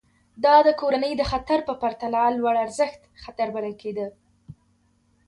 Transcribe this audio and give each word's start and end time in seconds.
دا 0.45 0.55
د 0.67 0.69
کورنۍ 0.81 1.13
د 1.17 1.23
خطر 1.31 1.59
په 1.67 1.73
پرتله 1.81 2.21
لوړارزښت 2.37 3.01
خطر 3.23 3.47
بلل 3.55 3.73
کېده. 3.81 4.07